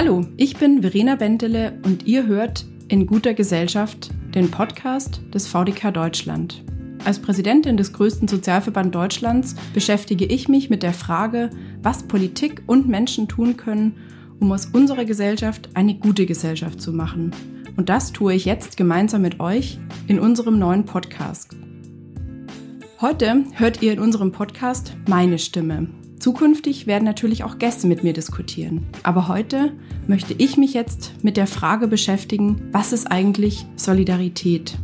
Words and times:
Hallo, 0.00 0.24
ich 0.36 0.56
bin 0.56 0.82
Verena 0.82 1.16
Bentele 1.16 1.76
und 1.84 2.06
ihr 2.06 2.28
hört 2.28 2.64
in 2.86 3.04
guter 3.04 3.34
Gesellschaft 3.34 4.10
den 4.32 4.48
Podcast 4.48 5.20
des 5.34 5.48
VDK 5.48 5.92
Deutschland. 5.92 6.62
Als 7.04 7.18
Präsidentin 7.18 7.76
des 7.76 7.92
größten 7.92 8.28
Sozialverband 8.28 8.94
Deutschlands 8.94 9.56
beschäftige 9.74 10.24
ich 10.24 10.48
mich 10.48 10.70
mit 10.70 10.84
der 10.84 10.92
Frage, 10.92 11.50
was 11.82 12.04
Politik 12.04 12.62
und 12.68 12.86
Menschen 12.86 13.26
tun 13.26 13.56
können, 13.56 13.96
um 14.38 14.52
aus 14.52 14.66
unserer 14.66 15.04
Gesellschaft 15.04 15.70
eine 15.74 15.96
gute 15.96 16.26
Gesellschaft 16.26 16.80
zu 16.80 16.92
machen. 16.92 17.32
Und 17.76 17.88
das 17.88 18.12
tue 18.12 18.34
ich 18.34 18.44
jetzt 18.44 18.76
gemeinsam 18.76 19.22
mit 19.22 19.40
euch 19.40 19.80
in 20.06 20.20
unserem 20.20 20.60
neuen 20.60 20.84
Podcast. 20.84 21.56
Heute 23.00 23.46
hört 23.54 23.82
ihr 23.82 23.94
in 23.94 23.98
unserem 23.98 24.30
Podcast 24.30 24.94
meine 25.08 25.40
Stimme. 25.40 25.88
Zukünftig 26.18 26.86
werden 26.88 27.04
natürlich 27.04 27.44
auch 27.44 27.58
Gäste 27.58 27.86
mit 27.86 28.02
mir 28.02 28.12
diskutieren. 28.12 28.86
Aber 29.04 29.28
heute 29.28 29.72
möchte 30.08 30.34
ich 30.36 30.56
mich 30.56 30.74
jetzt 30.74 31.12
mit 31.22 31.36
der 31.36 31.46
Frage 31.46 31.86
beschäftigen, 31.86 32.60
was 32.72 32.92
ist 32.92 33.06
eigentlich 33.06 33.66
Solidarität? 33.76 34.76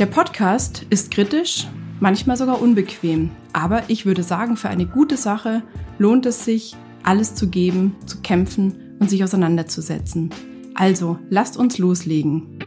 Der 0.00 0.06
Podcast 0.06 0.84
ist 0.90 1.12
kritisch, 1.12 1.68
manchmal 2.00 2.36
sogar 2.36 2.60
unbequem. 2.60 3.30
Aber 3.52 3.84
ich 3.86 4.04
würde 4.04 4.24
sagen, 4.24 4.56
für 4.56 4.68
eine 4.68 4.86
gute 4.86 5.16
Sache 5.16 5.62
lohnt 5.98 6.26
es 6.26 6.44
sich, 6.44 6.74
alles 7.04 7.36
zu 7.36 7.48
geben, 7.48 7.94
zu 8.06 8.20
kämpfen 8.22 8.96
und 8.98 9.08
sich 9.08 9.22
auseinanderzusetzen. 9.22 10.30
Also, 10.74 11.18
lasst 11.30 11.56
uns 11.56 11.78
loslegen. 11.78 12.58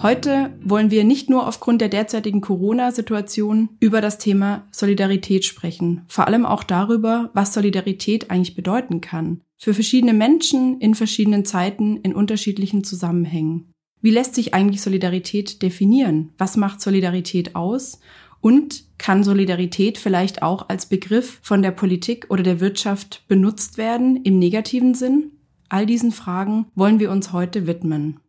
Heute 0.00 0.56
wollen 0.62 0.92
wir 0.92 1.02
nicht 1.02 1.28
nur 1.28 1.48
aufgrund 1.48 1.80
der 1.80 1.88
derzeitigen 1.88 2.40
Corona-Situation 2.40 3.70
über 3.80 4.00
das 4.00 4.18
Thema 4.18 4.64
Solidarität 4.70 5.44
sprechen, 5.44 6.04
vor 6.06 6.28
allem 6.28 6.46
auch 6.46 6.62
darüber, 6.62 7.30
was 7.34 7.52
Solidarität 7.52 8.30
eigentlich 8.30 8.54
bedeuten 8.54 9.00
kann. 9.00 9.40
Für 9.56 9.74
verschiedene 9.74 10.14
Menschen 10.14 10.80
in 10.80 10.94
verschiedenen 10.94 11.44
Zeiten 11.44 11.96
in 11.96 12.14
unterschiedlichen 12.14 12.84
Zusammenhängen. 12.84 13.72
Wie 14.00 14.12
lässt 14.12 14.36
sich 14.36 14.54
eigentlich 14.54 14.82
Solidarität 14.82 15.62
definieren? 15.62 16.32
Was 16.38 16.56
macht 16.56 16.80
Solidarität 16.80 17.56
aus? 17.56 17.98
Und 18.40 18.84
kann 18.98 19.24
Solidarität 19.24 19.98
vielleicht 19.98 20.42
auch 20.42 20.68
als 20.68 20.86
Begriff 20.86 21.40
von 21.42 21.60
der 21.60 21.72
Politik 21.72 22.26
oder 22.28 22.44
der 22.44 22.60
Wirtschaft 22.60 23.24
benutzt 23.26 23.78
werden 23.78 24.22
im 24.22 24.38
negativen 24.38 24.94
Sinn? 24.94 25.32
All 25.68 25.86
diesen 25.86 26.12
Fragen 26.12 26.66
wollen 26.76 27.00
wir 27.00 27.10
uns 27.10 27.32
heute 27.32 27.66
widmen. 27.66 28.20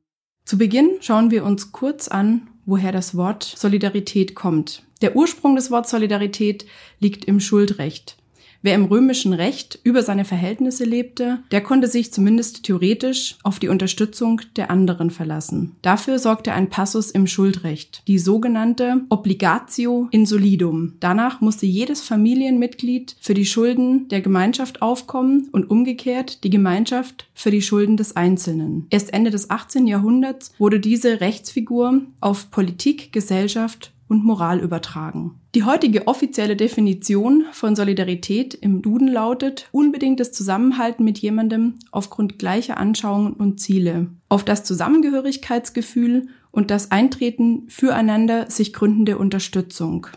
Zu 0.50 0.58
Beginn 0.58 0.97
schauen 1.02 1.30
wir 1.30 1.45
uns 1.45 1.72
kurz 1.73 2.08
an, 2.08 2.47
woher 2.66 2.92
das 2.92 3.16
Wort 3.16 3.44
Solidarität 3.44 4.33
kommt. 4.33 4.81
Der 5.03 5.16
Ursprung 5.16 5.56
des 5.56 5.69
Wortes 5.69 5.91
Solidarität 5.91 6.66
liegt 7.00 7.25
im 7.25 7.39
Schuldrecht. 7.39 8.17
Wer 8.62 8.76
im 8.76 8.86
römischen 8.86 9.32
Recht 9.32 9.80
über 9.84 10.04
seine 10.04 10.26
Verhältnisse 10.26 10.84
lebte, 10.84 11.40
der 11.52 11.62
konnte 11.62 11.88
sich 11.88 12.12
zumindest 12.12 12.64
theoretisch 12.64 13.38
auf 13.44 13.60
die 13.60 13.70
Unterstützung 13.70 14.42
der 14.58 14.70
anderen 14.70 15.12
verlassen. 15.12 15.78
Dafür 15.82 16.20
sorgte 16.20 16.52
ein 16.52 16.70
Passus 16.70 17.10
im 17.10 17.26
Schuldrecht, 17.26 18.04
die 18.08 18.20
sogenannte 18.20 19.02
Obligatio 19.10 20.10
in 20.12 20.26
solidum. 20.26 20.96
Danach 21.00 21.40
musste 21.40 21.66
jedes 21.66 22.02
Familienmitglied 22.02 23.16
für 23.22 23.34
die 23.34 23.46
Schulden 23.46 24.10
der 24.10 24.20
Gemeinschaft 24.20 24.82
aufkommen 24.82 25.48
und 25.54 25.70
umgekehrt 25.70 26.44
die 26.44 26.50
Gemeinschaft 26.50 27.28
für 27.34 27.52
die 27.52 27.62
Schulden 27.62 27.96
des 27.96 28.18
Einzelnen. 28.18 28.88
Erst 28.90 29.14
Ende 29.14 29.32
des 29.32 29.50
18. 29.50 29.88
Jahrhunderts 29.88 30.52
wurde 30.58 30.82
diese 30.82 31.22
Rechtsfigur 31.22 32.02
auf 32.20 32.52
Politik, 32.52 33.14
Gesellschaft 33.14 33.94
und 34.10 34.26
Moral 34.26 34.60
übertragen. 34.60 35.40
Die 35.56 35.64
heutige 35.64 36.08
offizielle 36.08 36.58
Definition 36.58 37.46
von 37.54 37.76
Solidarität 37.76 38.54
im 38.54 38.82
Duden 38.82 39.08
lautet 39.08 39.70
unbedingtes 39.72 40.32
Zusammenhalten 40.32 41.06
mit 41.06 41.20
jemandem 41.20 41.76
aufgrund 41.92 42.38
gleicher 42.40 42.78
Anschauungen 42.78 43.34
und 43.34 43.62
Ziele, 43.62 44.08
auf 44.28 44.44
das 44.44 44.64
Zusammengehörigkeitsgefühl 44.66 46.28
und 46.52 46.72
das 46.72 46.92
Eintreten 46.92 47.69
füreinander 47.69 48.50
sich 48.50 48.74
gründende 48.74 49.18
Unterstützung. 49.18 50.08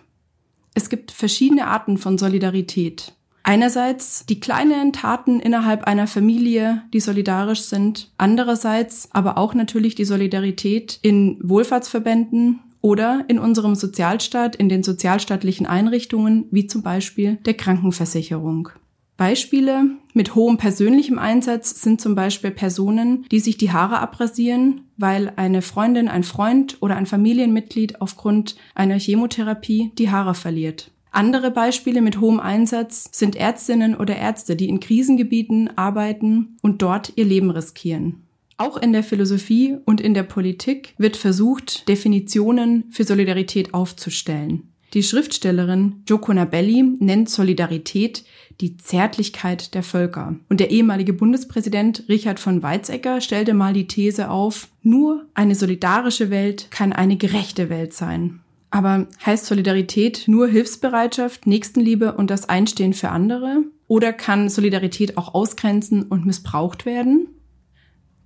Es 0.75 0.88
gibt 0.88 1.12
verschiedene 1.12 1.66
Arten 1.66 1.98
von 1.98 2.16
Solidarität. 2.16 3.14
Einerseits 3.44 4.25
die 4.25 4.41
kleinen 4.41 4.92
Taten 4.92 5.41
innerhalb 5.41 5.84
einer 5.84 6.06
Familie, 6.06 6.82
die 6.92 7.00
solidarisch 7.00 7.62
sind. 7.62 8.10
Andererseits 8.16 9.08
aber 9.12 9.36
auch 9.36 9.52
natürlich 9.54 9.94
die 9.94 10.04
Solidarität 10.04 10.98
in 11.02 11.38
Wohlfahrtsverbänden 11.42 12.60
oder 12.82 13.25
in 13.28 13.38
unserem 13.38 13.75
Sozialstaat, 13.75 14.54
in 14.56 14.69
den 14.69 14.82
sozialstaatlichen 14.82 15.65
Einrichtungen, 15.65 16.44
wie 16.50 16.66
zum 16.66 16.82
Beispiel 16.82 17.37
der 17.47 17.54
Krankenversicherung. 17.54 18.69
Beispiele 19.16 19.84
mit 20.15 20.34
hohem 20.34 20.59
persönlichem 20.59 21.19
Einsatz 21.19 21.81
sind 21.81 22.00
zum 22.00 22.15
Beispiel 22.15 22.50
Personen, 22.50 23.25
die 23.31 23.38
sich 23.38 23.56
die 23.56 23.70
Haare 23.70 24.00
abrasieren, 24.00 24.82
weil 24.97 25.32
eine 25.37 25.62
Freundin, 25.62 26.09
ein 26.09 26.25
Freund 26.25 26.78
oder 26.81 26.97
ein 26.97 27.06
Familienmitglied 27.06 28.00
aufgrund 28.00 28.56
einer 28.75 28.99
Chemotherapie 28.99 29.93
die 29.97 30.10
Haare 30.10 30.34
verliert. 30.34 30.91
Andere 31.12 31.50
Beispiele 31.50 32.00
mit 32.00 32.20
hohem 32.20 32.41
Einsatz 32.41 33.10
sind 33.12 33.37
Ärztinnen 33.37 33.94
oder 33.94 34.16
Ärzte, 34.16 34.56
die 34.56 34.69
in 34.69 34.81
Krisengebieten 34.81 35.70
arbeiten 35.76 36.56
und 36.62 36.81
dort 36.81 37.12
ihr 37.16 37.26
Leben 37.26 37.50
riskieren. 37.50 38.22
Auch 38.62 38.76
in 38.76 38.92
der 38.92 39.02
Philosophie 39.02 39.76
und 39.86 40.00
in 40.00 40.14
der 40.14 40.22
Politik 40.22 40.94
wird 40.96 41.16
versucht, 41.16 41.88
Definitionen 41.88 42.84
für 42.92 43.02
Solidarität 43.02 43.74
aufzustellen. 43.74 44.72
Die 44.94 45.02
Schriftstellerin 45.02 46.04
Jocona 46.08 46.44
Belli 46.44 46.84
nennt 47.00 47.28
Solidarität 47.28 48.24
die 48.60 48.76
Zärtlichkeit 48.76 49.74
der 49.74 49.82
Völker. 49.82 50.36
Und 50.48 50.60
der 50.60 50.70
ehemalige 50.70 51.12
Bundespräsident 51.12 52.04
Richard 52.08 52.38
von 52.38 52.62
Weizsäcker 52.62 53.20
stellte 53.20 53.52
mal 53.52 53.72
die 53.72 53.88
These 53.88 54.30
auf, 54.30 54.68
nur 54.84 55.26
eine 55.34 55.56
solidarische 55.56 56.30
Welt 56.30 56.70
kann 56.70 56.92
eine 56.92 57.16
gerechte 57.16 57.68
Welt 57.68 57.94
sein. 57.94 58.42
Aber 58.70 59.08
heißt 59.26 59.46
Solidarität 59.46 60.28
nur 60.28 60.46
Hilfsbereitschaft, 60.46 61.48
Nächstenliebe 61.48 62.12
und 62.12 62.30
das 62.30 62.48
Einstehen 62.48 62.92
für 62.92 63.08
andere? 63.08 63.64
Oder 63.88 64.12
kann 64.12 64.48
Solidarität 64.48 65.18
auch 65.18 65.34
ausgrenzen 65.34 66.04
und 66.04 66.26
missbraucht 66.26 66.86
werden? 66.86 67.26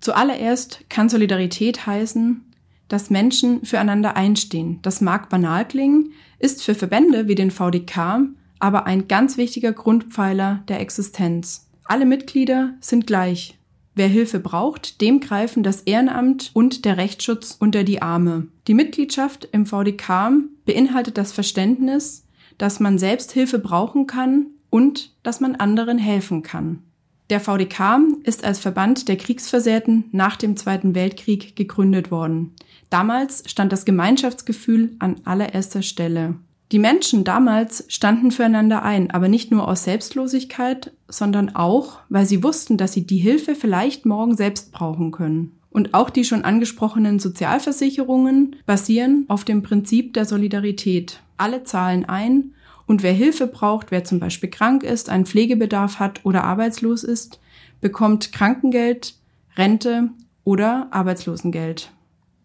Zuallererst 0.00 0.88
kann 0.88 1.08
Solidarität 1.08 1.86
heißen, 1.86 2.42
dass 2.88 3.10
Menschen 3.10 3.64
füreinander 3.64 4.16
einstehen. 4.16 4.78
Das 4.82 5.00
mag 5.00 5.28
banal 5.28 5.66
klingen, 5.66 6.12
ist 6.38 6.62
für 6.62 6.74
Verbände 6.74 7.28
wie 7.28 7.34
den 7.34 7.50
VDK 7.50 8.28
aber 8.58 8.86
ein 8.86 9.08
ganz 9.08 9.36
wichtiger 9.36 9.72
Grundpfeiler 9.72 10.62
der 10.68 10.80
Existenz. 10.80 11.68
Alle 11.84 12.06
Mitglieder 12.06 12.74
sind 12.80 13.06
gleich. 13.06 13.58
Wer 13.94 14.08
Hilfe 14.08 14.40
braucht, 14.40 15.00
dem 15.00 15.20
greifen 15.20 15.62
das 15.62 15.82
Ehrenamt 15.82 16.50
und 16.52 16.84
der 16.84 16.96
Rechtsschutz 16.96 17.56
unter 17.58 17.82
die 17.82 18.02
Arme. 18.02 18.48
Die 18.66 18.74
Mitgliedschaft 18.74 19.48
im 19.52 19.64
VDK 19.64 20.32
beinhaltet 20.66 21.16
das 21.16 21.32
Verständnis, 21.32 22.26
dass 22.58 22.80
man 22.80 22.98
selbst 22.98 23.32
Hilfe 23.32 23.58
brauchen 23.58 24.06
kann 24.06 24.46
und 24.68 25.14
dass 25.22 25.40
man 25.40 25.56
anderen 25.56 25.98
helfen 25.98 26.42
kann. 26.42 26.82
Der 27.28 27.40
VDK 27.40 28.00
ist 28.22 28.44
als 28.44 28.60
Verband 28.60 29.08
der 29.08 29.16
Kriegsversehrten 29.16 30.04
nach 30.12 30.36
dem 30.36 30.56
Zweiten 30.56 30.94
Weltkrieg 30.94 31.56
gegründet 31.56 32.10
worden. 32.12 32.52
Damals 32.88 33.42
stand 33.46 33.72
das 33.72 33.84
Gemeinschaftsgefühl 33.84 34.94
an 35.00 35.16
allererster 35.24 35.82
Stelle. 35.82 36.36
Die 36.72 36.78
Menschen 36.78 37.24
damals 37.24 37.84
standen 37.88 38.30
füreinander 38.30 38.82
ein, 38.82 39.10
aber 39.10 39.28
nicht 39.28 39.50
nur 39.50 39.68
aus 39.68 39.84
Selbstlosigkeit, 39.84 40.92
sondern 41.08 41.54
auch, 41.54 41.98
weil 42.08 42.26
sie 42.26 42.42
wussten, 42.42 42.76
dass 42.76 42.92
sie 42.92 43.06
die 43.06 43.18
Hilfe 43.18 43.54
vielleicht 43.54 44.06
morgen 44.06 44.36
selbst 44.36 44.72
brauchen 44.72 45.10
können. 45.12 45.58
Und 45.70 45.94
auch 45.94 46.10
die 46.10 46.24
schon 46.24 46.42
angesprochenen 46.42 47.18
Sozialversicherungen 47.18 48.56
basieren 48.66 49.26
auf 49.28 49.44
dem 49.44 49.62
Prinzip 49.62 50.14
der 50.14 50.24
Solidarität. 50.24 51.20
Alle 51.36 51.64
zahlen 51.64 52.04
ein 52.04 52.52
und 52.86 53.02
wer 53.02 53.12
Hilfe 53.12 53.46
braucht, 53.46 53.90
wer 53.90 54.04
zum 54.04 54.20
Beispiel 54.20 54.50
krank 54.50 54.82
ist, 54.82 55.10
einen 55.10 55.26
Pflegebedarf 55.26 55.98
hat 55.98 56.24
oder 56.24 56.44
arbeitslos 56.44 57.04
ist, 57.04 57.40
bekommt 57.80 58.32
Krankengeld, 58.32 59.14
Rente 59.56 60.10
oder 60.44 60.88
Arbeitslosengeld. 60.92 61.90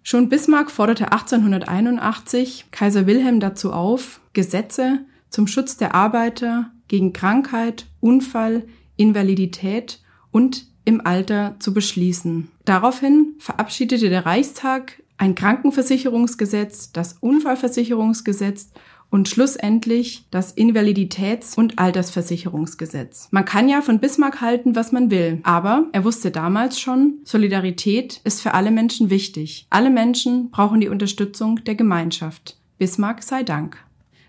Schon 0.03 0.29
Bismarck 0.29 0.71
forderte 0.71 1.11
1881 1.11 2.65
Kaiser 2.71 3.05
Wilhelm 3.05 3.39
dazu 3.39 3.71
auf, 3.71 4.19
Gesetze 4.33 4.99
zum 5.29 5.45
Schutz 5.47 5.77
der 5.77 5.93
Arbeiter 5.93 6.71
gegen 6.87 7.13
Krankheit, 7.13 7.85
Unfall, 7.99 8.65
Invalidität 8.97 10.01
und 10.31 10.65
im 10.85 11.05
Alter 11.05 11.55
zu 11.59 11.73
beschließen. 11.73 12.49
Daraufhin 12.65 13.35
verabschiedete 13.37 14.09
der 14.09 14.25
Reichstag 14.25 15.01
ein 15.17 15.35
Krankenversicherungsgesetz, 15.35 16.91
das 16.91 17.13
Unfallversicherungsgesetz 17.19 18.71
und 19.11 19.29
schlussendlich 19.29 20.25
das 20.31 20.57
Invaliditäts- 20.57 21.55
und 21.55 21.77
Altersversicherungsgesetz. 21.77 23.27
Man 23.29 23.45
kann 23.45 23.69
ja 23.69 23.81
von 23.81 23.99
Bismarck 23.99 24.41
halten, 24.41 24.75
was 24.75 24.91
man 24.91 25.11
will, 25.11 25.41
aber 25.43 25.85
er 25.91 26.03
wusste 26.03 26.31
damals 26.31 26.79
schon, 26.79 27.19
Solidarität 27.23 28.21
ist 28.23 28.41
für 28.41 28.55
alle 28.55 28.71
Menschen 28.71 29.11
wichtig. 29.11 29.67
Alle 29.69 29.91
Menschen 29.91 30.49
brauchen 30.49 30.81
die 30.81 30.89
Unterstützung 30.89 31.63
der 31.65 31.75
Gemeinschaft. 31.75 32.57
Bismarck 32.79 33.21
sei 33.21 33.43
Dank. 33.43 33.77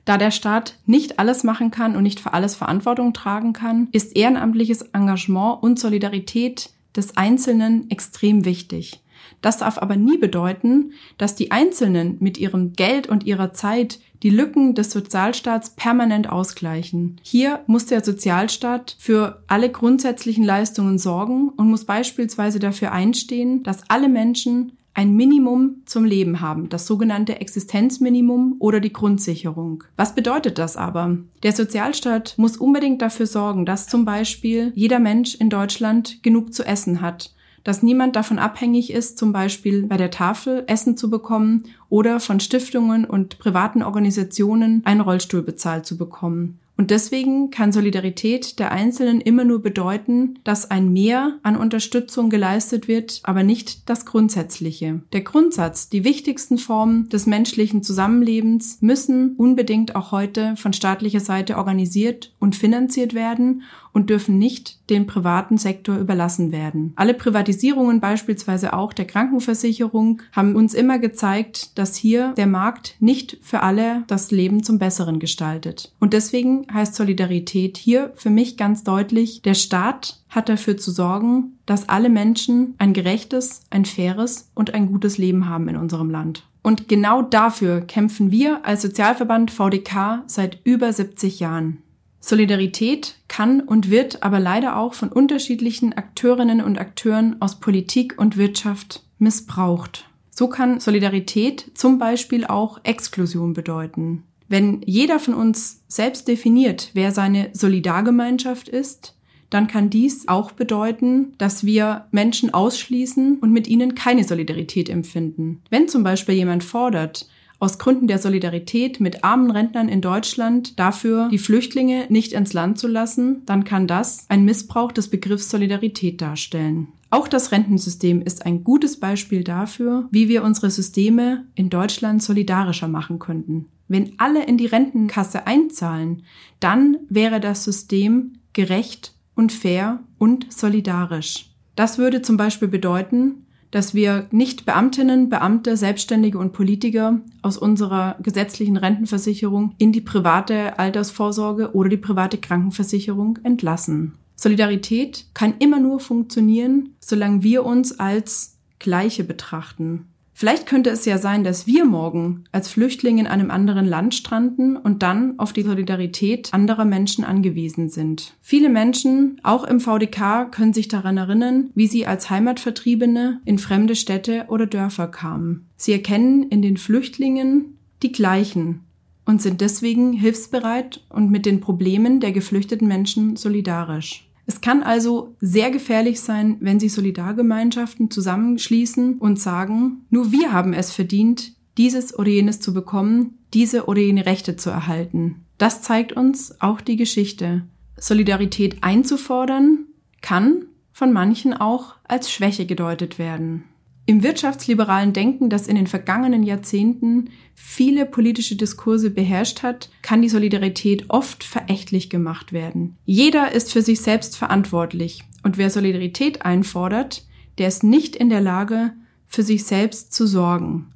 Da 0.04 0.18
der 0.18 0.32
Staat 0.32 0.78
nicht 0.84 1.20
alles 1.20 1.44
machen 1.44 1.70
kann 1.70 1.94
und 1.94 2.02
nicht 2.02 2.18
für 2.18 2.32
alles 2.32 2.56
Verantwortung 2.56 3.12
tragen 3.12 3.52
kann, 3.52 3.88
ist 3.92 4.16
ehrenamtliches 4.16 4.82
Engagement 4.92 5.62
und 5.62 5.78
Solidarität 5.78 6.70
des 6.96 7.16
Einzelnen 7.16 7.88
extrem 7.88 8.44
wichtig. 8.44 9.01
Das 9.40 9.58
darf 9.58 9.78
aber 9.78 9.96
nie 9.96 10.18
bedeuten, 10.18 10.92
dass 11.18 11.34
die 11.34 11.50
Einzelnen 11.50 12.16
mit 12.20 12.38
ihrem 12.38 12.72
Geld 12.74 13.08
und 13.08 13.24
ihrer 13.24 13.52
Zeit 13.52 13.98
die 14.22 14.30
Lücken 14.30 14.74
des 14.74 14.90
Sozialstaats 14.90 15.70
permanent 15.70 16.28
ausgleichen. 16.28 17.20
Hier 17.22 17.60
muss 17.66 17.86
der 17.86 18.04
Sozialstaat 18.04 18.96
für 18.98 19.42
alle 19.48 19.70
grundsätzlichen 19.70 20.44
Leistungen 20.44 20.98
sorgen 20.98 21.48
und 21.50 21.68
muss 21.68 21.84
beispielsweise 21.84 22.58
dafür 22.58 22.92
einstehen, 22.92 23.62
dass 23.62 23.88
alle 23.88 24.08
Menschen 24.08 24.72
ein 24.94 25.14
Minimum 25.16 25.82
zum 25.86 26.04
Leben 26.04 26.40
haben, 26.40 26.68
das 26.68 26.86
sogenannte 26.86 27.40
Existenzminimum 27.40 28.56
oder 28.58 28.78
die 28.78 28.92
Grundsicherung. 28.92 29.84
Was 29.96 30.14
bedeutet 30.14 30.58
das 30.58 30.76
aber? 30.76 31.16
Der 31.42 31.52
Sozialstaat 31.52 32.34
muss 32.36 32.58
unbedingt 32.58 33.00
dafür 33.00 33.26
sorgen, 33.26 33.64
dass 33.64 33.88
zum 33.88 34.04
Beispiel 34.04 34.72
jeder 34.74 34.98
Mensch 34.98 35.34
in 35.34 35.48
Deutschland 35.48 36.22
genug 36.22 36.52
zu 36.52 36.64
essen 36.64 37.00
hat, 37.00 37.32
dass 37.64 37.82
niemand 37.82 38.16
davon 38.16 38.38
abhängig 38.38 38.92
ist, 38.92 39.18
zum 39.18 39.32
Beispiel 39.32 39.86
bei 39.86 39.96
der 39.96 40.10
Tafel 40.10 40.64
Essen 40.66 40.96
zu 40.96 41.10
bekommen 41.10 41.64
oder 41.88 42.20
von 42.20 42.40
Stiftungen 42.40 43.04
und 43.04 43.38
privaten 43.38 43.82
Organisationen 43.82 44.82
einen 44.84 45.00
Rollstuhl 45.00 45.42
bezahlt 45.42 45.86
zu 45.86 45.96
bekommen. 45.96 46.58
Und 46.82 46.90
deswegen 46.90 47.50
kann 47.50 47.70
Solidarität 47.70 48.58
der 48.58 48.72
Einzelnen 48.72 49.20
immer 49.20 49.44
nur 49.44 49.62
bedeuten, 49.62 50.38
dass 50.42 50.70
ein 50.70 50.92
Mehr 50.92 51.38
an 51.42 51.56
Unterstützung 51.56 52.30
geleistet 52.30 52.88
wird, 52.88 53.20
aber 53.24 53.42
nicht 53.42 53.88
das 53.88 54.06
Grundsätzliche. 54.06 55.00
Der 55.12 55.20
Grundsatz, 55.20 55.90
die 55.90 56.02
wichtigsten 56.02 56.58
Formen 56.58 57.08
des 57.10 57.26
menschlichen 57.26 57.82
Zusammenlebens 57.82 58.78
müssen 58.80 59.36
unbedingt 59.36 59.94
auch 59.94 60.12
heute 60.12 60.56
von 60.56 60.72
staatlicher 60.72 61.20
Seite 61.20 61.56
organisiert 61.56 62.32
und 62.40 62.56
finanziert 62.56 63.14
werden 63.14 63.62
und 63.92 64.10
dürfen 64.10 64.38
nicht 64.38 64.78
dem 64.90 65.06
privaten 65.06 65.58
Sektor 65.58 65.96
überlassen 65.96 66.52
werden. 66.52 66.92
Alle 66.96 67.14
Privatisierungen, 67.14 68.00
beispielsweise 68.00 68.72
auch 68.72 68.92
der 68.92 69.06
Krankenversicherung, 69.06 70.22
haben 70.32 70.56
uns 70.56 70.74
immer 70.74 70.98
gezeigt, 70.98 71.78
dass 71.78 71.96
hier 71.96 72.32
der 72.36 72.46
Markt 72.46 72.96
nicht 73.00 73.38
für 73.42 73.60
alle 73.60 74.04
das 74.06 74.30
Leben 74.30 74.62
zum 74.62 74.78
Besseren 74.78 75.18
gestaltet. 75.18 75.92
Und 76.00 76.12
deswegen 76.12 76.66
heißt 76.72 76.94
Solidarität 76.94 77.76
hier 77.76 78.12
für 78.16 78.30
mich 78.30 78.56
ganz 78.56 78.84
deutlich, 78.84 79.42
der 79.42 79.54
Staat 79.54 80.20
hat 80.28 80.48
dafür 80.48 80.76
zu 80.76 80.90
sorgen, 80.90 81.58
dass 81.66 81.88
alle 81.88 82.08
Menschen 82.08 82.74
ein 82.78 82.94
gerechtes, 82.94 83.60
ein 83.70 83.84
faires 83.84 84.50
und 84.54 84.72
ein 84.72 84.86
gutes 84.86 85.18
Leben 85.18 85.48
haben 85.48 85.68
in 85.68 85.76
unserem 85.76 86.10
Land. 86.10 86.44
Und 86.62 86.88
genau 86.88 87.22
dafür 87.22 87.80
kämpfen 87.80 88.30
wir 88.30 88.64
als 88.64 88.82
Sozialverband 88.82 89.50
VDK 89.50 90.22
seit 90.26 90.58
über 90.64 90.92
70 90.92 91.40
Jahren. 91.40 91.82
Solidarität 92.24 93.16
kann 93.26 93.60
und 93.60 93.90
wird 93.90 94.22
aber 94.22 94.38
leider 94.38 94.76
auch 94.76 94.94
von 94.94 95.10
unterschiedlichen 95.10 95.92
Akteurinnen 95.92 96.62
und 96.62 96.78
Akteuren 96.78 97.36
aus 97.42 97.58
Politik 97.58 98.14
und 98.16 98.36
Wirtschaft 98.36 99.02
missbraucht. 99.18 100.06
So 100.30 100.48
kann 100.48 100.80
Solidarität 100.80 101.72
zum 101.74 101.98
Beispiel 101.98 102.46
auch 102.46 102.80
Exklusion 102.84 103.52
bedeuten. 103.52 104.22
Wenn 104.48 104.82
jeder 104.86 105.18
von 105.18 105.34
uns 105.34 105.82
selbst 105.88 106.28
definiert, 106.28 106.90
wer 106.94 107.10
seine 107.10 107.50
Solidargemeinschaft 107.54 108.68
ist, 108.68 109.14
dann 109.50 109.66
kann 109.66 109.90
dies 109.90 110.28
auch 110.28 110.52
bedeuten, 110.52 111.34
dass 111.38 111.66
wir 111.66 112.06
Menschen 112.12 112.54
ausschließen 112.54 113.38
und 113.40 113.52
mit 113.52 113.66
ihnen 113.66 113.94
keine 113.94 114.24
Solidarität 114.24 114.88
empfinden. 114.88 115.60
Wenn 115.70 115.88
zum 115.88 116.04
Beispiel 116.04 116.36
jemand 116.36 116.64
fordert, 116.64 117.26
aus 117.62 117.78
Gründen 117.78 118.08
der 118.08 118.18
Solidarität 118.18 118.98
mit 118.98 119.22
armen 119.22 119.52
Rentnern 119.52 119.88
in 119.88 120.00
Deutschland 120.00 120.80
dafür, 120.80 121.28
die 121.30 121.38
Flüchtlinge 121.38 122.06
nicht 122.08 122.32
ins 122.32 122.54
Land 122.54 122.76
zu 122.76 122.88
lassen, 122.88 123.42
dann 123.46 123.62
kann 123.62 123.86
das 123.86 124.26
ein 124.28 124.44
Missbrauch 124.44 124.90
des 124.90 125.08
Begriffs 125.08 125.48
Solidarität 125.48 126.20
darstellen. 126.20 126.88
Auch 127.10 127.28
das 127.28 127.52
Rentensystem 127.52 128.20
ist 128.20 128.44
ein 128.46 128.64
gutes 128.64 128.98
Beispiel 128.98 129.44
dafür, 129.44 130.08
wie 130.10 130.28
wir 130.28 130.42
unsere 130.42 130.72
Systeme 130.72 131.46
in 131.54 131.70
Deutschland 131.70 132.20
solidarischer 132.20 132.88
machen 132.88 133.20
könnten. 133.20 133.66
Wenn 133.86 134.14
alle 134.18 134.44
in 134.44 134.58
die 134.58 134.66
Rentenkasse 134.66 135.46
einzahlen, 135.46 136.24
dann 136.58 136.96
wäre 137.08 137.38
das 137.38 137.62
System 137.62 138.38
gerecht 138.54 139.14
und 139.36 139.52
fair 139.52 140.00
und 140.18 140.52
solidarisch. 140.52 141.50
Das 141.76 141.96
würde 141.96 142.22
zum 142.22 142.36
Beispiel 142.36 142.68
bedeuten, 142.68 143.46
dass 143.72 143.94
wir 143.94 144.26
nicht 144.30 144.64
Beamtinnen, 144.64 145.28
Beamte, 145.28 145.76
Selbstständige 145.76 146.38
und 146.38 146.52
Politiker 146.52 147.20
aus 147.40 147.56
unserer 147.56 148.16
gesetzlichen 148.22 148.76
Rentenversicherung 148.76 149.74
in 149.78 149.90
die 149.90 150.02
private 150.02 150.78
Altersvorsorge 150.78 151.74
oder 151.74 151.88
die 151.88 151.96
private 151.96 152.38
Krankenversicherung 152.38 153.40
entlassen. 153.42 154.12
Solidarität 154.36 155.26
kann 155.34 155.54
immer 155.58 155.80
nur 155.80 156.00
funktionieren, 156.00 156.94
solange 157.00 157.42
wir 157.42 157.64
uns 157.64 157.98
als 157.98 158.58
Gleiche 158.78 159.24
betrachten. 159.24 160.11
Vielleicht 160.42 160.66
könnte 160.66 160.90
es 160.90 161.04
ja 161.04 161.18
sein, 161.18 161.44
dass 161.44 161.68
wir 161.68 161.84
morgen 161.84 162.42
als 162.50 162.68
Flüchtlinge 162.68 163.20
in 163.20 163.26
einem 163.28 163.52
anderen 163.52 163.86
Land 163.86 164.12
stranden 164.12 164.76
und 164.76 165.04
dann 165.04 165.38
auf 165.38 165.52
die 165.52 165.62
Solidarität 165.62 166.52
anderer 166.52 166.84
Menschen 166.84 167.22
angewiesen 167.22 167.88
sind. 167.88 168.34
Viele 168.40 168.68
Menschen, 168.68 169.40
auch 169.44 169.62
im 169.62 169.78
VDK, 169.78 170.50
können 170.50 170.72
sich 170.72 170.88
daran 170.88 171.16
erinnern, 171.16 171.70
wie 171.76 171.86
sie 171.86 172.08
als 172.08 172.28
Heimatvertriebene 172.28 173.40
in 173.44 173.58
fremde 173.58 173.94
Städte 173.94 174.46
oder 174.48 174.66
Dörfer 174.66 175.06
kamen. 175.06 175.68
Sie 175.76 175.92
erkennen 175.92 176.42
in 176.48 176.60
den 176.60 176.76
Flüchtlingen 176.76 177.78
die 178.02 178.10
gleichen 178.10 178.80
und 179.24 179.40
sind 179.40 179.60
deswegen 179.60 180.12
hilfsbereit 180.12 181.04
und 181.08 181.30
mit 181.30 181.46
den 181.46 181.60
Problemen 181.60 182.18
der 182.18 182.32
geflüchteten 182.32 182.88
Menschen 182.88 183.36
solidarisch. 183.36 184.28
Es 184.46 184.60
kann 184.60 184.82
also 184.82 185.36
sehr 185.40 185.70
gefährlich 185.70 186.20
sein, 186.20 186.56
wenn 186.60 186.80
sich 186.80 186.92
Solidargemeinschaften 186.92 188.10
zusammenschließen 188.10 189.18
und 189.18 189.40
sagen, 189.40 190.04
nur 190.10 190.32
wir 190.32 190.52
haben 190.52 190.72
es 190.72 190.90
verdient, 190.90 191.52
dieses 191.78 192.18
oder 192.18 192.28
jenes 192.28 192.60
zu 192.60 192.74
bekommen, 192.74 193.38
diese 193.54 193.86
oder 193.86 194.00
jene 194.00 194.26
Rechte 194.26 194.56
zu 194.56 194.70
erhalten. 194.70 195.44
Das 195.58 195.82
zeigt 195.82 196.12
uns 196.12 196.60
auch 196.60 196.80
die 196.80 196.96
Geschichte. 196.96 197.62
Solidarität 197.96 198.82
einzufordern 198.82 199.86
kann 200.22 200.66
von 200.92 201.12
manchen 201.12 201.54
auch 201.54 201.94
als 202.04 202.30
Schwäche 202.30 202.66
gedeutet 202.66 203.18
werden. 203.18 203.64
Im 204.04 204.22
wirtschaftsliberalen 204.22 205.12
Denken, 205.12 205.48
das 205.48 205.68
in 205.68 205.76
den 205.76 205.86
vergangenen 205.86 206.42
Jahrzehnten 206.42 207.30
viele 207.54 208.04
politische 208.04 208.56
Diskurse 208.56 209.10
beherrscht 209.10 209.62
hat, 209.62 209.90
kann 210.02 210.22
die 210.22 210.28
Solidarität 210.28 211.04
oft 211.08 211.44
verächtlich 211.44 212.10
gemacht 212.10 212.52
werden. 212.52 212.96
Jeder 213.04 213.52
ist 213.52 213.72
für 213.72 213.82
sich 213.82 214.00
selbst 214.00 214.36
verantwortlich 214.36 215.22
und 215.44 215.56
wer 215.56 215.70
Solidarität 215.70 216.44
einfordert, 216.44 217.24
der 217.58 217.68
ist 217.68 217.84
nicht 217.84 218.16
in 218.16 218.28
der 218.28 218.40
Lage, 218.40 218.92
für 219.26 219.42
sich 219.42 219.64
selbst 219.64 220.12
zu 220.12 220.26
sorgen. 220.26 220.92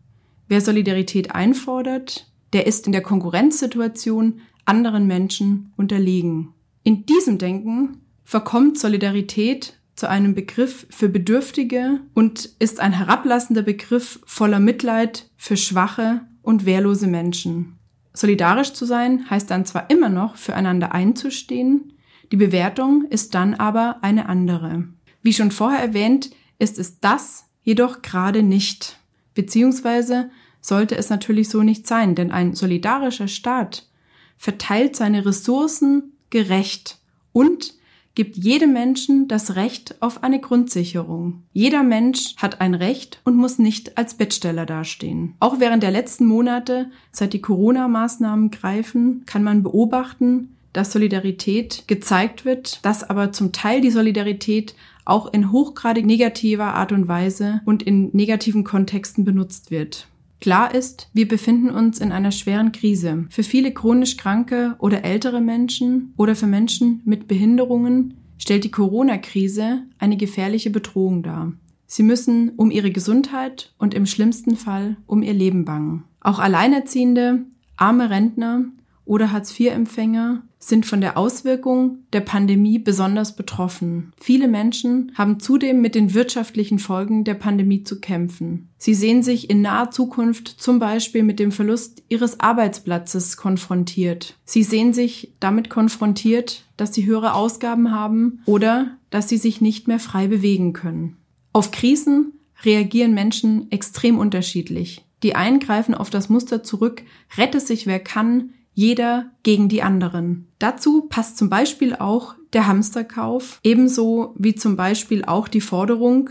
Wer 0.48 0.60
Solidarität 0.60 1.34
einfordert, 1.34 2.30
der 2.52 2.66
ist 2.66 2.86
in 2.86 2.92
der 2.92 3.02
Konkurrenzsituation 3.02 4.40
anderen 4.64 5.06
Menschen 5.06 5.72
unterlegen. 5.76 6.52
In 6.82 7.06
diesem 7.06 7.38
Denken 7.38 8.02
verkommt 8.24 8.78
Solidarität 8.78 9.78
zu 9.96 10.08
einem 10.08 10.34
Begriff 10.34 10.86
für 10.90 11.08
Bedürftige 11.08 12.00
und 12.14 12.50
ist 12.58 12.80
ein 12.80 12.92
herablassender 12.92 13.62
Begriff 13.62 14.20
voller 14.26 14.60
Mitleid 14.60 15.28
für 15.36 15.56
schwache 15.56 16.20
und 16.42 16.66
wehrlose 16.66 17.06
Menschen. 17.06 17.78
Solidarisch 18.12 18.72
zu 18.72 18.84
sein 18.84 19.28
heißt 19.28 19.50
dann 19.50 19.64
zwar 19.64 19.90
immer 19.90 20.08
noch 20.08 20.36
füreinander 20.36 20.92
einzustehen, 20.92 21.92
die 22.32 22.36
Bewertung 22.36 23.06
ist 23.08 23.34
dann 23.34 23.54
aber 23.54 23.98
eine 24.02 24.28
andere. 24.28 24.84
Wie 25.22 25.32
schon 25.32 25.50
vorher 25.50 25.80
erwähnt, 25.80 26.30
ist 26.58 26.78
es 26.78 27.00
das 27.00 27.44
jedoch 27.62 28.02
gerade 28.02 28.42
nicht. 28.42 28.98
Beziehungsweise 29.34 30.30
sollte 30.60 30.96
es 30.96 31.10
natürlich 31.10 31.48
so 31.48 31.62
nicht 31.62 31.86
sein, 31.86 32.14
denn 32.14 32.32
ein 32.32 32.54
solidarischer 32.54 33.28
Staat 33.28 33.88
verteilt 34.36 34.96
seine 34.96 35.24
Ressourcen 35.24 36.12
gerecht 36.30 36.98
und 37.32 37.74
gibt 38.16 38.36
jedem 38.36 38.72
Menschen 38.72 39.28
das 39.28 39.54
Recht 39.54 39.94
auf 40.00 40.24
eine 40.24 40.40
Grundsicherung. 40.40 41.44
Jeder 41.52 41.84
Mensch 41.84 42.34
hat 42.38 42.60
ein 42.60 42.74
Recht 42.74 43.20
und 43.24 43.36
muss 43.36 43.60
nicht 43.60 43.96
als 43.96 44.14
Bettsteller 44.14 44.66
dastehen. 44.66 45.34
Auch 45.38 45.60
während 45.60 45.84
der 45.84 45.92
letzten 45.92 46.26
Monate, 46.26 46.90
seit 47.12 47.34
die 47.34 47.42
Corona-Maßnahmen 47.42 48.50
greifen, 48.50 49.22
kann 49.26 49.44
man 49.44 49.62
beobachten, 49.62 50.56
dass 50.72 50.92
Solidarität 50.92 51.84
gezeigt 51.86 52.44
wird, 52.44 52.84
dass 52.84 53.08
aber 53.08 53.32
zum 53.32 53.52
Teil 53.52 53.80
die 53.80 53.90
Solidarität 53.90 54.74
auch 55.04 55.32
in 55.32 55.52
hochgradig 55.52 56.04
negativer 56.06 56.74
Art 56.74 56.92
und 56.92 57.08
Weise 57.08 57.60
und 57.64 57.82
in 57.82 58.10
negativen 58.12 58.64
Kontexten 58.64 59.24
benutzt 59.24 59.70
wird. 59.70 60.08
Klar 60.40 60.74
ist, 60.74 61.08
wir 61.12 61.26
befinden 61.26 61.70
uns 61.70 61.98
in 61.98 62.12
einer 62.12 62.30
schweren 62.30 62.72
Krise. 62.72 63.26
Für 63.30 63.42
viele 63.42 63.72
chronisch 63.72 64.16
kranke 64.16 64.76
oder 64.78 65.04
ältere 65.04 65.40
Menschen 65.40 66.12
oder 66.16 66.36
für 66.36 66.46
Menschen 66.46 67.00
mit 67.04 67.26
Behinderungen 67.26 68.14
stellt 68.38 68.64
die 68.64 68.70
Corona-Krise 68.70 69.82
eine 69.98 70.16
gefährliche 70.16 70.70
Bedrohung 70.70 71.22
dar. 71.22 71.52
Sie 71.86 72.02
müssen 72.02 72.50
um 72.56 72.70
ihre 72.70 72.90
Gesundheit 72.90 73.72
und 73.78 73.94
im 73.94 74.06
schlimmsten 74.06 74.56
Fall 74.56 74.96
um 75.06 75.22
ihr 75.22 75.34
Leben 75.34 75.64
bangen. 75.64 76.04
Auch 76.20 76.38
Alleinerziehende, 76.38 77.46
arme 77.76 78.10
Rentner 78.10 78.64
oder 79.04 79.32
Hartz-IV-Empfänger 79.32 80.42
sind 80.58 80.86
von 80.86 81.00
der 81.00 81.18
Auswirkung 81.18 81.98
der 82.12 82.20
Pandemie 82.20 82.78
besonders 82.78 83.36
betroffen. 83.36 84.12
Viele 84.18 84.48
Menschen 84.48 85.12
haben 85.14 85.38
zudem 85.38 85.80
mit 85.80 85.94
den 85.94 86.14
wirtschaftlichen 86.14 86.78
Folgen 86.78 87.24
der 87.24 87.34
Pandemie 87.34 87.84
zu 87.84 88.00
kämpfen. 88.00 88.68
Sie 88.78 88.94
sehen 88.94 89.22
sich 89.22 89.50
in 89.50 89.60
naher 89.60 89.90
Zukunft 89.90 90.48
zum 90.48 90.78
Beispiel 90.78 91.22
mit 91.22 91.38
dem 91.38 91.52
Verlust 91.52 92.02
ihres 92.08 92.40
Arbeitsplatzes 92.40 93.36
konfrontiert. 93.36 94.36
Sie 94.44 94.62
sehen 94.62 94.92
sich 94.92 95.34
damit 95.40 95.70
konfrontiert, 95.70 96.64
dass 96.76 96.94
sie 96.94 97.06
höhere 97.06 97.34
Ausgaben 97.34 97.92
haben 97.92 98.40
oder 98.46 98.96
dass 99.10 99.28
sie 99.28 99.38
sich 99.38 99.60
nicht 99.60 99.88
mehr 99.88 100.00
frei 100.00 100.26
bewegen 100.26 100.72
können. 100.72 101.16
Auf 101.52 101.70
Krisen 101.70 102.32
reagieren 102.64 103.14
Menschen 103.14 103.70
extrem 103.70 104.18
unterschiedlich. 104.18 105.04
Die 105.22 105.34
einen 105.34 105.60
greifen 105.60 105.94
auf 105.94 106.10
das 106.10 106.28
Muster 106.28 106.62
zurück, 106.62 107.02
rette 107.36 107.60
sich 107.60 107.86
wer 107.86 108.00
kann, 108.00 108.50
jeder 108.76 109.30
gegen 109.42 109.70
die 109.70 109.82
anderen. 109.82 110.46
Dazu 110.58 111.06
passt 111.08 111.38
zum 111.38 111.48
Beispiel 111.48 111.96
auch 111.96 112.34
der 112.52 112.66
Hamsterkauf, 112.66 113.58
ebenso 113.64 114.34
wie 114.36 114.54
zum 114.54 114.76
Beispiel 114.76 115.24
auch 115.24 115.48
die 115.48 115.62
Forderung, 115.62 116.28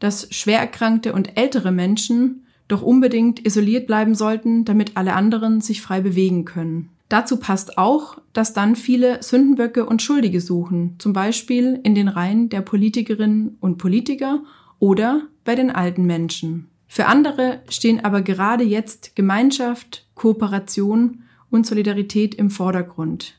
dass 0.00 0.26
schwer 0.34 0.58
erkrankte 0.58 1.12
und 1.12 1.36
ältere 1.36 1.70
Menschen 1.70 2.46
doch 2.66 2.80
unbedingt 2.80 3.44
isoliert 3.46 3.86
bleiben 3.86 4.14
sollten, 4.14 4.64
damit 4.64 4.96
alle 4.96 5.12
anderen 5.12 5.60
sich 5.60 5.82
frei 5.82 6.00
bewegen 6.00 6.46
können. 6.46 6.88
Dazu 7.10 7.36
passt 7.36 7.76
auch, 7.76 8.16
dass 8.32 8.54
dann 8.54 8.74
viele 8.74 9.22
Sündenböcke 9.22 9.84
und 9.84 10.00
Schuldige 10.00 10.40
suchen, 10.40 10.96
zum 10.98 11.12
Beispiel 11.12 11.78
in 11.82 11.94
den 11.94 12.08
Reihen 12.08 12.48
der 12.48 12.62
Politikerinnen 12.62 13.58
und 13.60 13.76
Politiker 13.76 14.42
oder 14.78 15.24
bei 15.44 15.54
den 15.54 15.70
alten 15.70 16.06
Menschen. 16.06 16.68
Für 16.88 17.04
andere 17.04 17.60
stehen 17.68 18.02
aber 18.02 18.22
gerade 18.22 18.64
jetzt 18.64 19.14
Gemeinschaft, 19.14 20.06
Kooperation 20.14 21.21
und 21.52 21.66
Solidarität 21.66 22.34
im 22.34 22.50
Vordergrund. 22.50 23.38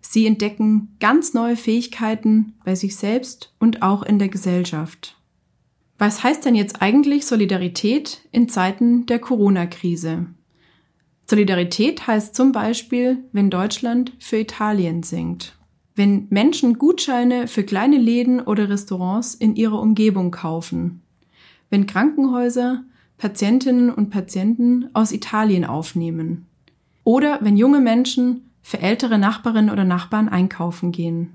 Sie 0.00 0.26
entdecken 0.26 0.96
ganz 1.00 1.32
neue 1.32 1.56
Fähigkeiten 1.56 2.54
bei 2.64 2.74
sich 2.74 2.96
selbst 2.96 3.54
und 3.58 3.82
auch 3.82 4.02
in 4.02 4.18
der 4.18 4.28
Gesellschaft. 4.28 5.16
Was 5.96 6.22
heißt 6.22 6.44
denn 6.44 6.54
jetzt 6.54 6.82
eigentlich 6.82 7.24
Solidarität 7.24 8.20
in 8.30 8.48
Zeiten 8.48 9.06
der 9.06 9.18
Corona-Krise? 9.18 10.26
Solidarität 11.26 12.06
heißt 12.06 12.34
zum 12.34 12.52
Beispiel, 12.52 13.24
wenn 13.32 13.48
Deutschland 13.48 14.12
für 14.18 14.36
Italien 14.36 15.02
singt. 15.02 15.56
Wenn 15.94 16.26
Menschen 16.28 16.76
Gutscheine 16.76 17.46
für 17.46 17.62
kleine 17.62 17.96
Läden 17.96 18.40
oder 18.40 18.68
Restaurants 18.68 19.34
in 19.34 19.56
ihrer 19.56 19.80
Umgebung 19.80 20.30
kaufen. 20.32 21.02
Wenn 21.70 21.86
Krankenhäuser 21.86 22.84
Patientinnen 23.16 23.90
und 23.90 24.10
Patienten 24.10 24.90
aus 24.92 25.12
Italien 25.12 25.64
aufnehmen. 25.64 26.46
Oder 27.04 27.38
wenn 27.42 27.56
junge 27.56 27.80
Menschen 27.80 28.50
für 28.62 28.80
ältere 28.80 29.18
Nachbarinnen 29.18 29.70
oder 29.70 29.84
Nachbarn 29.84 30.28
einkaufen 30.28 30.90
gehen. 30.90 31.34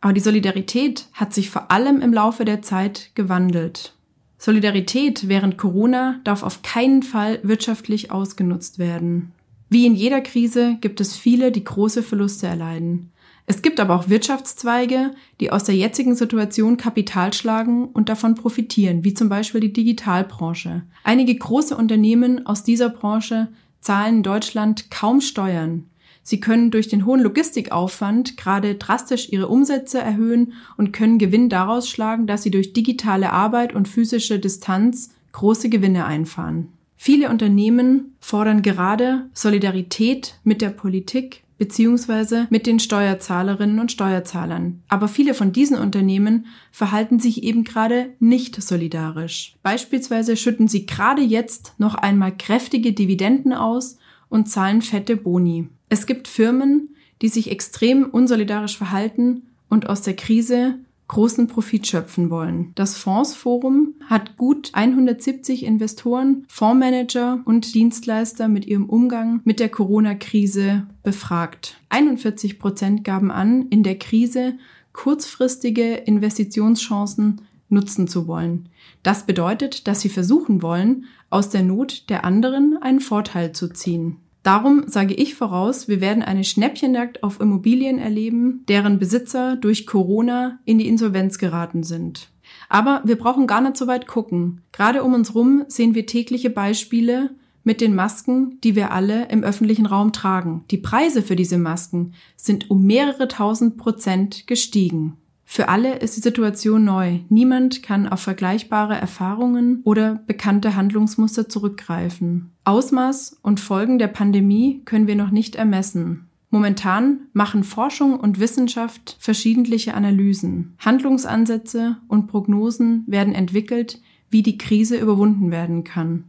Aber 0.00 0.14
die 0.14 0.20
Solidarität 0.20 1.06
hat 1.12 1.34
sich 1.34 1.50
vor 1.50 1.70
allem 1.70 2.00
im 2.00 2.12
Laufe 2.12 2.46
der 2.46 2.62
Zeit 2.62 3.10
gewandelt. 3.14 3.94
Solidarität 4.38 5.28
während 5.28 5.58
Corona 5.58 6.20
darf 6.24 6.42
auf 6.42 6.62
keinen 6.62 7.02
Fall 7.02 7.40
wirtschaftlich 7.42 8.10
ausgenutzt 8.10 8.78
werden. 8.78 9.32
Wie 9.68 9.84
in 9.84 9.94
jeder 9.94 10.22
Krise 10.22 10.78
gibt 10.80 11.00
es 11.02 11.14
viele, 11.14 11.52
die 11.52 11.62
große 11.62 12.02
Verluste 12.02 12.46
erleiden. 12.46 13.12
Es 13.44 13.62
gibt 13.62 13.78
aber 13.78 13.96
auch 13.96 14.08
Wirtschaftszweige, 14.08 15.10
die 15.40 15.50
aus 15.50 15.64
der 15.64 15.76
jetzigen 15.76 16.14
Situation 16.14 16.76
Kapital 16.76 17.32
schlagen 17.34 17.88
und 17.88 18.08
davon 18.08 18.34
profitieren, 18.34 19.04
wie 19.04 19.12
zum 19.12 19.28
Beispiel 19.28 19.60
die 19.60 19.72
Digitalbranche. 19.72 20.82
Einige 21.04 21.34
große 21.34 21.76
Unternehmen 21.76 22.46
aus 22.46 22.62
dieser 22.62 22.88
Branche 22.88 23.48
zahlen 23.80 24.22
Deutschland 24.22 24.90
kaum 24.90 25.20
Steuern. 25.20 25.86
Sie 26.22 26.40
können 26.40 26.70
durch 26.70 26.88
den 26.88 27.06
hohen 27.06 27.20
Logistikaufwand 27.20 28.36
gerade 28.36 28.74
drastisch 28.74 29.30
ihre 29.30 29.48
Umsätze 29.48 29.98
erhöhen 29.98 30.52
und 30.76 30.92
können 30.92 31.18
Gewinn 31.18 31.48
daraus 31.48 31.88
schlagen, 31.88 32.26
dass 32.26 32.42
sie 32.42 32.50
durch 32.50 32.72
digitale 32.72 33.32
Arbeit 33.32 33.74
und 33.74 33.88
physische 33.88 34.38
Distanz 34.38 35.14
große 35.32 35.68
Gewinne 35.70 36.04
einfahren. 36.04 36.68
Viele 36.96 37.30
Unternehmen 37.30 38.16
fordern 38.20 38.62
gerade 38.62 39.30
Solidarität 39.32 40.38
mit 40.44 40.60
der 40.60 40.68
Politik 40.68 41.42
beziehungsweise 41.60 42.46
mit 42.48 42.66
den 42.66 42.80
Steuerzahlerinnen 42.80 43.80
und 43.80 43.92
Steuerzahlern. 43.92 44.82
Aber 44.88 45.08
viele 45.08 45.34
von 45.34 45.52
diesen 45.52 45.76
Unternehmen 45.76 46.46
verhalten 46.72 47.20
sich 47.20 47.42
eben 47.42 47.64
gerade 47.64 48.14
nicht 48.18 48.62
solidarisch. 48.62 49.56
Beispielsweise 49.62 50.38
schütten 50.38 50.68
sie 50.68 50.86
gerade 50.86 51.20
jetzt 51.20 51.74
noch 51.76 51.94
einmal 51.94 52.34
kräftige 52.34 52.94
Dividenden 52.94 53.52
aus 53.52 53.98
und 54.30 54.48
zahlen 54.48 54.80
fette 54.80 55.18
Boni. 55.18 55.68
Es 55.90 56.06
gibt 56.06 56.28
Firmen, 56.28 56.96
die 57.20 57.28
sich 57.28 57.50
extrem 57.50 58.04
unsolidarisch 58.06 58.78
verhalten 58.78 59.42
und 59.68 59.86
aus 59.86 60.00
der 60.00 60.16
Krise 60.16 60.78
großen 61.10 61.48
Profit 61.48 61.88
schöpfen 61.88 62.30
wollen. 62.30 62.70
Das 62.76 62.96
Fondsforum 62.96 63.94
hat 64.06 64.36
gut 64.36 64.70
170 64.74 65.64
Investoren, 65.64 66.44
Fondsmanager 66.46 67.40
und 67.46 67.74
Dienstleister 67.74 68.46
mit 68.46 68.64
ihrem 68.64 68.88
Umgang 68.88 69.40
mit 69.42 69.58
der 69.58 69.70
Corona-Krise 69.70 70.86
befragt. 71.02 71.80
41 71.88 72.60
Prozent 72.60 73.02
gaben 73.02 73.32
an, 73.32 73.66
in 73.70 73.82
der 73.82 73.98
Krise 73.98 74.54
kurzfristige 74.92 75.94
Investitionschancen 75.94 77.40
nutzen 77.68 78.06
zu 78.06 78.28
wollen. 78.28 78.68
Das 79.02 79.26
bedeutet, 79.26 79.88
dass 79.88 80.02
sie 80.02 80.10
versuchen 80.10 80.62
wollen, 80.62 81.06
aus 81.28 81.48
der 81.48 81.64
Not 81.64 82.08
der 82.08 82.24
anderen 82.24 82.78
einen 82.80 83.00
Vorteil 83.00 83.50
zu 83.50 83.68
ziehen. 83.68 84.18
Darum 84.42 84.84
sage 84.86 85.14
ich 85.14 85.34
voraus, 85.34 85.86
wir 85.86 86.00
werden 86.00 86.22
eine 86.22 86.44
Schnäppchenjagd 86.44 87.22
auf 87.22 87.40
Immobilien 87.40 87.98
erleben, 87.98 88.64
deren 88.68 88.98
Besitzer 88.98 89.56
durch 89.56 89.86
Corona 89.86 90.58
in 90.64 90.78
die 90.78 90.88
Insolvenz 90.88 91.38
geraten 91.38 91.82
sind. 91.82 92.30
Aber 92.68 93.02
wir 93.04 93.16
brauchen 93.16 93.46
gar 93.46 93.60
nicht 93.60 93.76
so 93.76 93.86
weit 93.86 94.06
gucken. 94.06 94.62
Gerade 94.72 95.04
um 95.04 95.14
uns 95.14 95.34
rum 95.34 95.64
sehen 95.68 95.94
wir 95.94 96.06
tägliche 96.06 96.50
Beispiele 96.50 97.30
mit 97.64 97.80
den 97.80 97.94
Masken, 97.94 98.58
die 98.64 98.74
wir 98.74 98.92
alle 98.92 99.28
im 99.28 99.42
öffentlichen 99.44 99.86
Raum 99.86 100.12
tragen. 100.12 100.64
Die 100.70 100.78
Preise 100.78 101.22
für 101.22 101.36
diese 101.36 101.58
Masken 101.58 102.14
sind 102.36 102.70
um 102.70 102.84
mehrere 102.84 103.28
tausend 103.28 103.76
Prozent 103.76 104.46
gestiegen. 104.46 105.18
Für 105.52 105.68
alle 105.68 105.96
ist 105.96 106.16
die 106.16 106.20
Situation 106.20 106.84
neu. 106.84 107.18
Niemand 107.28 107.82
kann 107.82 108.06
auf 108.06 108.20
vergleichbare 108.20 108.94
Erfahrungen 108.94 109.80
oder 109.82 110.22
bekannte 110.28 110.76
Handlungsmuster 110.76 111.48
zurückgreifen. 111.48 112.52
Ausmaß 112.62 113.40
und 113.42 113.58
Folgen 113.58 113.98
der 113.98 114.06
Pandemie 114.06 114.82
können 114.84 115.08
wir 115.08 115.16
noch 115.16 115.32
nicht 115.32 115.56
ermessen. 115.56 116.28
Momentan 116.50 117.22
machen 117.32 117.64
Forschung 117.64 118.20
und 118.20 118.38
Wissenschaft 118.38 119.16
verschiedentliche 119.18 119.94
Analysen. 119.94 120.76
Handlungsansätze 120.78 121.96
und 122.06 122.28
Prognosen 122.28 123.02
werden 123.08 123.34
entwickelt, 123.34 124.00
wie 124.30 124.44
die 124.44 124.56
Krise 124.56 124.98
überwunden 124.98 125.50
werden 125.50 125.82
kann. 125.82 126.26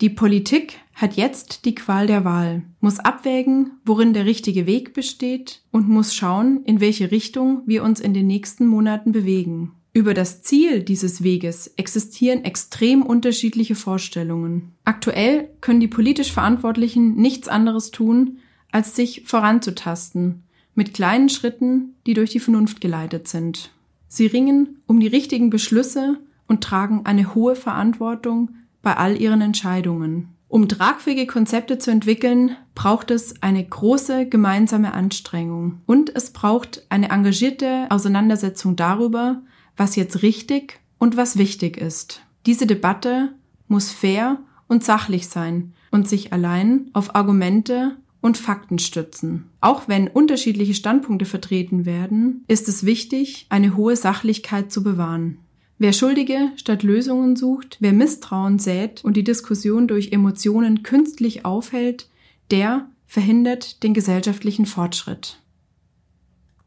Die 0.00 0.10
Politik 0.10 0.80
hat 0.98 1.14
jetzt 1.14 1.64
die 1.64 1.76
Qual 1.76 2.08
der 2.08 2.24
Wahl, 2.24 2.62
muss 2.80 2.98
abwägen, 2.98 3.70
worin 3.84 4.14
der 4.14 4.26
richtige 4.26 4.66
Weg 4.66 4.94
besteht 4.94 5.62
und 5.70 5.88
muss 5.88 6.12
schauen, 6.12 6.64
in 6.64 6.80
welche 6.80 7.12
Richtung 7.12 7.62
wir 7.66 7.84
uns 7.84 8.00
in 8.00 8.14
den 8.14 8.26
nächsten 8.26 8.66
Monaten 8.66 9.12
bewegen. 9.12 9.70
Über 9.92 10.12
das 10.12 10.42
Ziel 10.42 10.82
dieses 10.82 11.22
Weges 11.22 11.68
existieren 11.76 12.44
extrem 12.44 13.02
unterschiedliche 13.02 13.76
Vorstellungen. 13.76 14.72
Aktuell 14.84 15.48
können 15.60 15.78
die 15.78 15.86
politisch 15.86 16.32
Verantwortlichen 16.32 17.14
nichts 17.14 17.46
anderes 17.46 17.92
tun, 17.92 18.38
als 18.72 18.96
sich 18.96 19.22
voranzutasten, 19.24 20.42
mit 20.74 20.94
kleinen 20.94 21.28
Schritten, 21.28 21.94
die 22.06 22.14
durch 22.14 22.30
die 22.30 22.40
Vernunft 22.40 22.80
geleitet 22.80 23.28
sind. 23.28 23.70
Sie 24.08 24.26
ringen 24.26 24.80
um 24.86 24.98
die 24.98 25.06
richtigen 25.06 25.48
Beschlüsse 25.48 26.18
und 26.48 26.64
tragen 26.64 27.02
eine 27.04 27.36
hohe 27.36 27.54
Verantwortung 27.54 28.50
bei 28.82 28.96
all 28.96 29.20
ihren 29.20 29.42
Entscheidungen. 29.42 30.34
Um 30.48 30.66
tragfähige 30.66 31.26
Konzepte 31.26 31.78
zu 31.78 31.90
entwickeln, 31.90 32.56
braucht 32.74 33.10
es 33.10 33.42
eine 33.42 33.62
große 33.62 34.26
gemeinsame 34.26 34.94
Anstrengung 34.94 35.82
und 35.84 36.14
es 36.14 36.30
braucht 36.30 36.86
eine 36.88 37.10
engagierte 37.10 37.86
Auseinandersetzung 37.90 38.74
darüber, 38.74 39.42
was 39.76 39.94
jetzt 39.94 40.22
richtig 40.22 40.80
und 40.98 41.18
was 41.18 41.36
wichtig 41.36 41.76
ist. 41.76 42.22
Diese 42.46 42.66
Debatte 42.66 43.34
muss 43.68 43.92
fair 43.92 44.38
und 44.68 44.82
sachlich 44.82 45.28
sein 45.28 45.74
und 45.90 46.08
sich 46.08 46.32
allein 46.32 46.88
auf 46.94 47.14
Argumente 47.14 47.96
und 48.20 48.38
Fakten 48.38 48.78
stützen. 48.78 49.50
Auch 49.60 49.86
wenn 49.86 50.08
unterschiedliche 50.08 50.74
Standpunkte 50.74 51.26
vertreten 51.26 51.84
werden, 51.84 52.44
ist 52.48 52.68
es 52.68 52.84
wichtig, 52.84 53.46
eine 53.50 53.76
hohe 53.76 53.96
Sachlichkeit 53.96 54.72
zu 54.72 54.82
bewahren. 54.82 55.38
Wer 55.78 55.92
Schuldige 55.92 56.50
statt 56.56 56.82
Lösungen 56.82 57.36
sucht, 57.36 57.76
wer 57.78 57.92
Misstrauen 57.92 58.58
sät 58.58 59.04
und 59.04 59.16
die 59.16 59.22
Diskussion 59.22 59.86
durch 59.86 60.10
Emotionen 60.10 60.82
künstlich 60.82 61.44
aufhält, 61.44 62.08
der 62.50 62.88
verhindert 63.06 63.82
den 63.84 63.94
gesellschaftlichen 63.94 64.66
Fortschritt. 64.66 65.40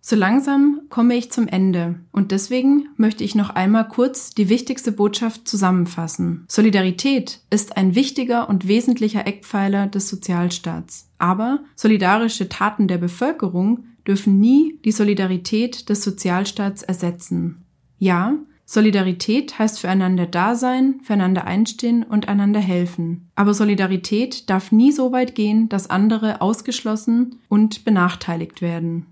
So 0.03 0.15
langsam 0.15 0.81
komme 0.89 1.15
ich 1.15 1.31
zum 1.31 1.47
Ende 1.47 1.99
und 2.11 2.31
deswegen 2.31 2.87
möchte 2.95 3.23
ich 3.23 3.35
noch 3.35 3.51
einmal 3.51 3.87
kurz 3.87 4.31
die 4.31 4.49
wichtigste 4.49 4.91
Botschaft 4.91 5.47
zusammenfassen. 5.47 6.45
Solidarität 6.47 7.41
ist 7.51 7.77
ein 7.77 7.93
wichtiger 7.93 8.49
und 8.49 8.67
wesentlicher 8.67 9.27
Eckpfeiler 9.27 9.85
des 9.87 10.09
Sozialstaats. 10.09 11.11
Aber 11.19 11.59
solidarische 11.75 12.49
Taten 12.49 12.87
der 12.87 12.97
Bevölkerung 12.97 13.83
dürfen 14.07 14.39
nie 14.39 14.79
die 14.85 14.91
Solidarität 14.91 15.89
des 15.89 16.01
Sozialstaats 16.03 16.81
ersetzen. 16.81 17.65
Ja, 17.99 18.39
Solidarität 18.73 19.59
heißt 19.59 19.81
füreinander 19.81 20.25
da 20.25 20.55
sein, 20.55 21.01
füreinander 21.03 21.43
einstehen 21.43 22.03
und 22.03 22.29
einander 22.29 22.61
helfen. 22.61 23.29
Aber 23.35 23.53
Solidarität 23.53 24.49
darf 24.49 24.71
nie 24.71 24.93
so 24.93 25.11
weit 25.11 25.35
gehen, 25.35 25.67
dass 25.67 25.89
andere 25.89 26.39
ausgeschlossen 26.39 27.41
und 27.49 27.83
benachteiligt 27.83 28.61
werden. 28.61 29.07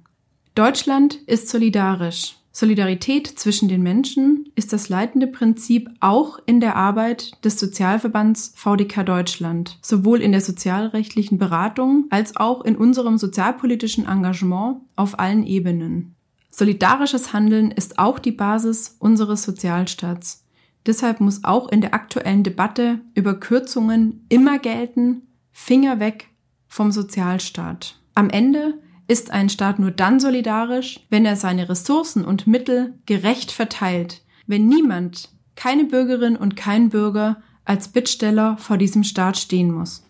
Deutschland 0.55 1.15
ist 1.25 1.49
solidarisch. 1.49 2.37
Solidarität 2.53 3.27
zwischen 3.27 3.67
den 3.67 3.83
Menschen 3.83 4.49
ist 4.55 4.71
das 4.71 4.87
leitende 4.87 5.27
Prinzip 5.27 5.89
auch 5.99 6.39
in 6.45 6.61
der 6.61 6.77
Arbeit 6.77 7.33
des 7.43 7.59
Sozialverbands 7.59 8.53
VDK 8.55 9.05
Deutschland, 9.05 9.77
sowohl 9.81 10.21
in 10.21 10.31
der 10.31 10.41
sozialrechtlichen 10.41 11.37
Beratung 11.37 12.05
als 12.11 12.37
auch 12.37 12.63
in 12.63 12.77
unserem 12.77 13.17
sozialpolitischen 13.17 14.07
Engagement 14.07 14.77
auf 14.95 15.19
allen 15.19 15.45
Ebenen. 15.45 16.15
Solidarisches 16.49 17.33
Handeln 17.33 17.71
ist 17.71 17.99
auch 17.99 18.19
die 18.19 18.31
Basis 18.31 18.95
unseres 18.99 19.43
Sozialstaats. 19.43 20.45
Deshalb 20.85 21.19
muss 21.19 21.43
auch 21.43 21.69
in 21.69 21.81
der 21.81 21.93
aktuellen 21.93 22.43
Debatte 22.43 22.99
über 23.13 23.39
Kürzungen 23.39 24.25
immer 24.29 24.59
gelten, 24.59 25.23
Finger 25.51 25.99
weg 25.99 26.27
vom 26.67 26.91
Sozialstaat. 26.91 27.99
Am 28.15 28.29
Ende 28.29 28.75
ist 29.07 29.31
ein 29.31 29.49
Staat 29.49 29.79
nur 29.79 29.91
dann 29.91 30.19
solidarisch, 30.19 31.01
wenn 31.09 31.25
er 31.25 31.35
seine 31.35 31.67
Ressourcen 31.67 32.23
und 32.23 32.47
Mittel 32.47 32.93
gerecht 33.05 33.51
verteilt, 33.51 34.23
wenn 34.47 34.67
niemand, 34.67 35.29
keine 35.55 35.85
Bürgerin 35.85 36.35
und 36.35 36.55
kein 36.55 36.89
Bürger 36.89 37.41
als 37.65 37.89
Bittsteller 37.89 38.57
vor 38.57 38.77
diesem 38.77 39.03
Staat 39.03 39.37
stehen 39.37 39.71
muss. 39.71 40.03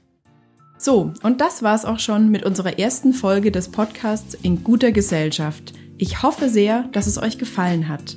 So, 0.77 1.13
und 1.23 1.41
das 1.41 1.61
war's 1.61 1.83
auch 1.83 1.99
schon 1.99 2.29
mit 2.29 2.45
unserer 2.45 2.79
ersten 2.79 3.13
Folge 3.13 3.51
des 3.51 3.69
Podcasts 3.69 4.33
in 4.33 4.63
guter 4.63 4.91
Gesellschaft. 4.91 5.73
Ich 6.01 6.23
hoffe 6.23 6.47
sehr, 6.47 6.83
dass 6.93 7.07
es 7.07 7.21
euch 7.21 7.37
gefallen 7.37 7.89
hat. 7.89 8.15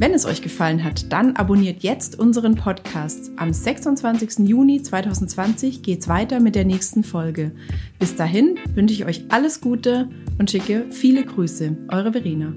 Wenn 0.00 0.14
es 0.14 0.26
euch 0.26 0.42
gefallen 0.42 0.82
hat, 0.82 1.12
dann 1.12 1.36
abonniert 1.36 1.84
jetzt 1.84 2.18
unseren 2.18 2.56
Podcast. 2.56 3.30
Am 3.36 3.52
26. 3.52 4.48
Juni 4.48 4.82
2020 4.82 5.82
geht's 5.82 6.08
weiter 6.08 6.40
mit 6.40 6.56
der 6.56 6.64
nächsten 6.64 7.04
Folge. 7.04 7.52
Bis 8.00 8.16
dahin 8.16 8.58
wünsche 8.74 8.94
ich 8.94 9.04
euch 9.04 9.26
alles 9.28 9.60
Gute 9.60 10.08
und 10.40 10.50
schicke 10.50 10.86
viele 10.90 11.24
Grüße. 11.24 11.76
Eure 11.92 12.10
Verena. 12.10 12.52